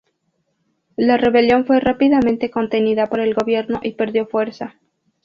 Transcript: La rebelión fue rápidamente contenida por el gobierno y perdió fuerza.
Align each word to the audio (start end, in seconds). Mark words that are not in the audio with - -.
La 0.97 1.17
rebelión 1.17 1.67
fue 1.67 1.79
rápidamente 1.79 2.49
contenida 2.49 3.05
por 3.05 3.19
el 3.19 3.35
gobierno 3.35 3.79
y 3.83 3.91
perdió 3.91 4.25
fuerza. 4.25 4.75